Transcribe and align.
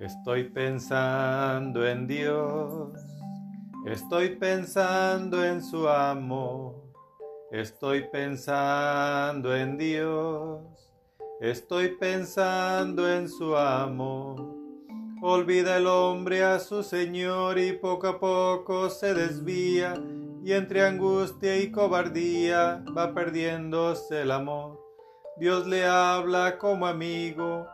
Estoy 0.00 0.44
pensando 0.44 1.86
en 1.86 2.06
Dios, 2.06 2.88
estoy 3.84 4.30
pensando 4.36 5.44
en 5.44 5.62
su 5.62 5.86
amor, 5.86 6.74
estoy 7.50 8.08
pensando 8.10 9.54
en 9.54 9.76
Dios, 9.76 10.62
estoy 11.42 11.96
pensando 11.96 13.12
en 13.12 13.28
su 13.28 13.54
amor. 13.54 14.56
Olvida 15.20 15.76
el 15.76 15.86
hombre 15.86 16.44
a 16.44 16.60
su 16.60 16.82
Señor 16.82 17.58
y 17.58 17.72
poco 17.72 18.08
a 18.08 18.18
poco 18.18 18.88
se 18.88 19.12
desvía 19.12 20.02
y 20.42 20.52
entre 20.52 20.82
angustia 20.82 21.58
y 21.58 21.70
cobardía 21.70 22.82
va 22.96 23.12
perdiéndose 23.12 24.22
el 24.22 24.30
amor. 24.30 24.80
Dios 25.36 25.66
le 25.66 25.84
habla 25.84 26.56
como 26.56 26.86
amigo 26.86 27.66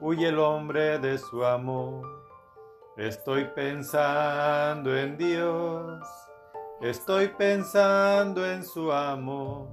huye 0.00 0.28
el 0.28 0.38
hombre 0.38 0.98
de 0.98 1.18
su 1.18 1.44
amor. 1.44 2.04
Estoy 2.96 3.46
pensando 3.54 4.96
en 4.96 5.16
Dios, 5.16 6.02
estoy 6.80 7.28
pensando 7.28 8.46
en 8.46 8.64
su 8.64 8.90
amor, 8.90 9.68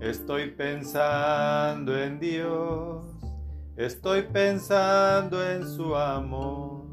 estoy 0.00 0.50
pensando 0.52 1.96
en 1.96 2.18
Dios, 2.18 3.04
estoy 3.76 4.22
pensando 4.22 5.44
en 5.46 5.66
su 5.68 5.94
amor. 5.94 6.86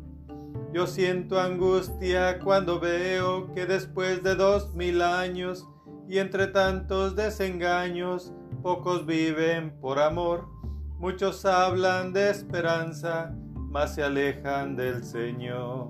Yo 0.73 0.87
siento 0.87 1.39
angustia 1.39 2.39
cuando 2.39 2.81
veo 2.81 3.53
que 3.53 3.65
después 3.65 4.21
de 4.23 4.35
dos 4.35 4.73
mil 4.73 5.01
años 5.01 5.65
y 6.09 6.17
entre 6.17 6.47
tantos 6.47 7.15
desengaños, 7.15 8.33
pocos 8.61 9.05
viven 9.05 9.79
por 9.79 9.99
amor 9.99 10.54
Muchos 10.97 11.45
hablan 11.45 12.13
de 12.13 12.29
esperanza, 12.29 13.35
mas 13.69 13.95
se 13.95 14.03
alejan 14.03 14.77
del 14.77 15.03
Señor. 15.03 15.89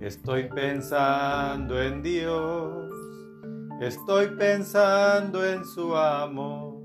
Estoy 0.00 0.44
pensando 0.44 1.82
en 1.82 2.00
Dios, 2.00 2.92
estoy 3.80 4.28
pensando 4.38 5.44
en 5.44 5.64
su 5.64 5.96
amor, 5.96 6.84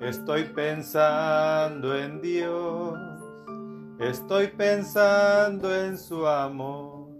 estoy 0.00 0.44
pensando 0.44 1.94
en 1.94 2.22
Dios, 2.22 2.98
estoy 3.98 4.46
pensando 4.48 5.74
en 5.74 5.98
su 5.98 6.26
amor. 6.26 7.10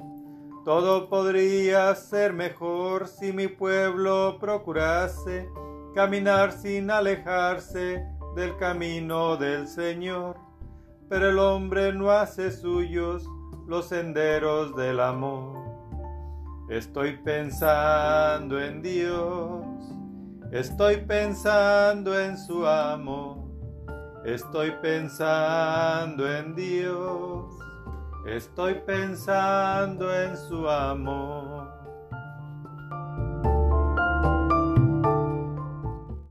Todo 0.64 1.10
podría 1.10 1.94
ser 1.94 2.32
mejor 2.32 3.08
si 3.08 3.30
mi 3.30 3.46
pueblo 3.46 4.38
procurase 4.40 5.50
caminar 5.94 6.52
sin 6.52 6.90
alejarse 6.90 8.06
del 8.34 8.56
camino 8.56 9.36
del 9.36 9.66
Señor, 9.66 10.36
pero 11.08 11.30
el 11.30 11.38
hombre 11.38 11.92
no 11.92 12.10
hace 12.10 12.50
suyos 12.50 13.24
los 13.66 13.88
senderos 13.88 14.74
del 14.76 15.00
amor. 15.00 15.58
Estoy 16.68 17.16
pensando 17.24 18.60
en 18.60 18.80
Dios, 18.80 19.64
estoy 20.52 20.98
pensando 20.98 22.18
en 22.18 22.38
su 22.38 22.64
amor, 22.64 23.38
estoy 24.24 24.72
pensando 24.80 26.30
en 26.32 26.54
Dios, 26.54 27.46
estoy 28.26 28.74
pensando 28.86 30.14
en 30.14 30.36
su 30.36 30.68
amor. 30.68 31.59